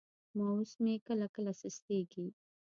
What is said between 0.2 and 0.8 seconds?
ماوس